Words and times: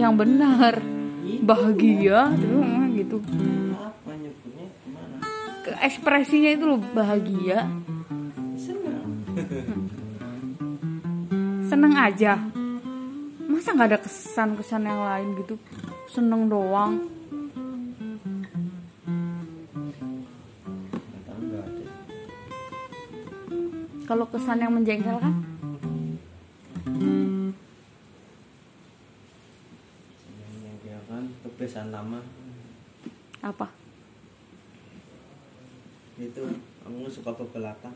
yang 0.00 0.16
benar 0.16 0.80
bahagia 1.44 2.32
tuh 2.32 2.64
gitu 2.96 3.16
apa 3.76 4.10
nyebutnya 4.16 4.66
gimana 4.80 5.16
ke 5.60 5.70
ekspresinya 5.76 6.50
itu 6.56 6.64
loh 6.64 6.80
bahagia. 6.96 7.68
Senang. 8.56 9.08
Seneng 11.68 11.94
aja. 12.00 12.40
Masa 13.44 13.76
nggak 13.76 13.88
ada 13.92 14.00
kesan 14.00 14.56
kesan 14.56 14.88
yang 14.88 15.04
lain 15.04 15.36
gitu? 15.44 15.60
Seneng 16.08 16.48
doang. 16.48 17.12
Kalau 24.08 24.26
kesan 24.26 24.58
yang 24.58 24.74
menjengkelkan? 24.74 25.34
yang 30.34 30.54
yang 30.66 30.76
dia 30.82 30.98
kan 31.06 31.30
kebiasaan 31.60 31.92
lama. 31.92 32.24
Apa? 33.44 33.68
Itu 36.16 36.48
kamu 36.80 37.12
suka 37.12 37.36
bebelatan 37.36 37.92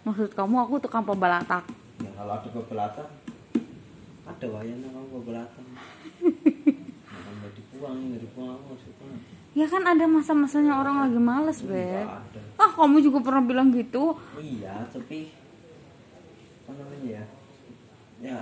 maksud 0.00 0.32
kamu 0.32 0.64
aku 0.64 0.80
tukang 0.80 1.04
pembalatak 1.04 1.60
ya 2.00 2.08
kalau 2.16 2.32
ada 2.40 2.48
bebelatan 2.48 3.08
ada 4.24 4.46
wayangnya 4.48 4.88
kamu 4.88 5.08
bebelatan 5.20 5.64
makan 7.12 7.32
nggak 7.36 7.52
dibuang 7.52 7.96
nggak 8.08 8.20
dibuang 8.24 8.56
aku 8.56 8.74
suka 8.80 9.04
ya 9.52 9.66
kan 9.68 9.82
ada 9.84 10.08
masa-masanya 10.08 10.78
orang 10.80 11.04
lagi 11.04 11.20
males 11.20 11.60
beb. 11.60 12.08
nggak 12.08 12.22
ada. 12.32 12.40
Ah 12.56 12.70
kamu 12.72 13.02
juga 13.02 13.18
pernah 13.18 13.42
bilang 13.44 13.68
gitu? 13.74 14.14
Iya 14.38 14.88
tapi 14.88 15.34
apa 16.64 16.70
namanya 16.78 17.08
ya? 17.18 17.24
Ya 18.22 18.40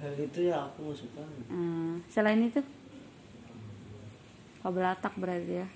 hal 0.00 0.14
itu 0.16 0.48
ya 0.48 0.64
aku 0.64 0.96
suka. 0.96 1.20
Hmm, 1.52 2.00
selain 2.08 2.40
itu? 2.40 2.64
Pembalatak 4.64 5.12
berarti 5.20 5.64
ya. 5.64 5.68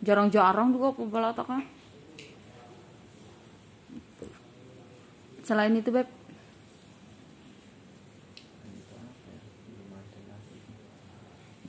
Jarang-jarang 0.00 0.72
juga 0.72 0.94
pembalataknya 0.96 1.80
selain 5.50 5.74
itu 5.74 5.90
beb? 5.90 6.06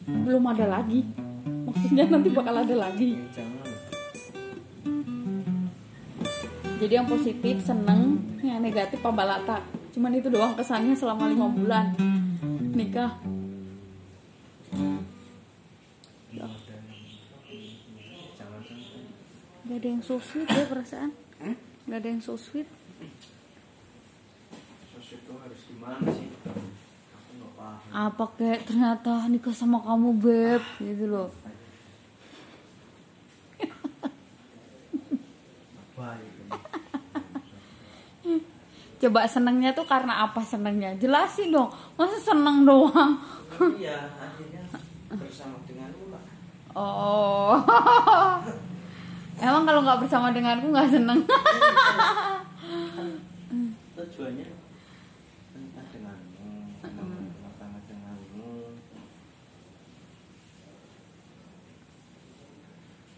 Belum 0.06 0.44
ada 0.46 0.66
lagi. 0.70 1.02
Maksudnya 1.66 2.06
nanti 2.14 2.30
bakal 2.30 2.62
ada 2.62 2.76
lagi. 2.78 3.18
Eh, 6.62 6.78
jadi 6.78 7.02
yang 7.02 7.10
positif 7.10 7.58
seneng 7.66 8.22
yang 8.46 8.62
negatif 8.62 9.02
pembalatak 9.02 9.66
cuman 9.92 10.16
itu 10.16 10.28
doang 10.32 10.56
kesannya 10.56 10.96
selama 10.96 11.28
lima 11.32 11.48
bulan. 11.52 11.96
Nikah. 12.72 13.20
Nggak 19.72 19.78
ada 19.78 19.88
yang 19.88 20.04
so 20.04 20.20
sweet 20.20 20.52
ya 20.52 20.68
perasaan. 20.68 21.16
Gak 21.88 21.98
ada 22.04 22.08
yang 22.12 22.20
so 22.20 22.36
sweet. 22.36 22.68
Nggak 27.32 27.52
paham 27.56 27.92
apa 27.92 28.24
kayak 28.40 28.64
ternyata 28.68 29.28
nikah 29.28 29.56
sama 29.56 29.80
kamu 29.84 30.16
beb? 30.20 30.64
Gitu 30.80 31.08
loh. 31.08 31.32
Itu 36.02 36.81
coba 39.02 39.26
senengnya 39.26 39.74
tuh 39.74 39.90
karena 39.90 40.30
apa 40.30 40.46
senengnya? 40.46 40.94
Jelasin 41.02 41.50
dong. 41.50 41.74
Masa 41.98 42.22
seneng 42.22 42.64
doang? 42.70 43.18
Iya 43.82 44.08
akhirnya 44.16 44.64
bersama 45.12 45.60
denganmu 45.68 46.06
lah 46.08 46.24
oh. 46.72 47.60
Emang 49.44 49.66
kalau 49.66 49.82
nggak 49.82 50.00
bersama 50.06 50.30
denganku 50.32 50.70
nggak 50.70 50.88
seneng. 50.94 51.20
Tujuannya 53.98 54.48
entah 55.58 55.86
denganmu 55.92 56.78
rumah 56.86 57.54
tangga 57.60 57.82
denganmu 57.90 58.78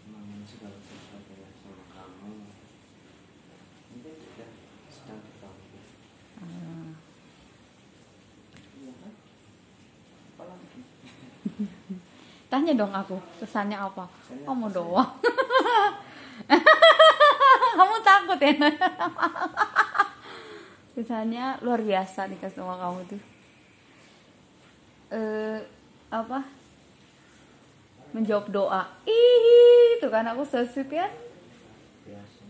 membangun 0.08 0.42
segala 0.48 0.76
sesuatu 0.80 1.32
ya 1.36 1.48
sama 1.60 1.84
kamu. 1.92 2.32
Itu 3.94 4.10
tidak 4.16 4.50
sedang 4.88 5.20
dibangun 5.24 6.96
iya 8.74 8.92
kan 9.00 9.12
apalagi 10.34 10.80
tanya 12.50 12.72
dong 12.74 12.94
aku 12.94 13.18
kesannya 13.42 13.78
apa? 13.78 14.06
Kesannya 14.06 14.44
kamu 14.46 14.66
apa 14.68 14.74
doang. 14.74 15.10
Kamu 17.74 17.96
takut 18.06 18.38
ya? 18.38 18.54
Kesannya 20.94 21.58
luar 21.66 21.82
biasa 21.82 22.30
nikah 22.30 22.46
sama 22.54 22.78
kamu 22.78 23.02
tuh. 23.10 23.22
Eh 25.10 25.58
apa? 26.14 26.46
Menjawab 28.14 28.46
doa. 28.54 28.86
Ih 29.10 29.98
itu 29.98 30.06
kan 30.06 30.22
aku 30.30 30.46
sesit 30.46 30.86
ya. 30.86 31.10
Biasa. 32.06 32.42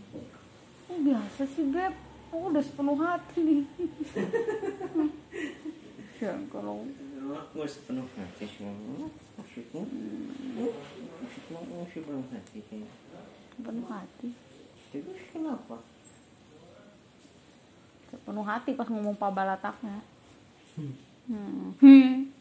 Oh, 0.93 0.99
biasa 1.01 1.41
sih 1.49 1.65
beb? 1.73 1.93
Aku 2.29 2.53
udah 2.53 2.61
sepenuh 2.61 2.97
hati 3.01 3.41
nih. 3.41 3.65
Ya 6.15 6.31
kalau 6.47 6.87
aku 7.35 7.67
sepenuh 7.67 8.07
hati 8.15 8.45
semua 8.47 9.11
penuh 11.91 12.27
hati 12.31 12.59
kayaknya 12.63 12.91
sepenuh 13.55 13.87
hati 13.91 14.29
Terus 14.95 15.21
kenapa? 15.35 15.77
sepenuh 18.07 18.45
hati 18.47 18.79
pas 18.79 18.87
ngomong 18.87 19.19
pabalataknya 19.19 19.99
hmm. 20.79 20.93
Hmm. 21.27 22.17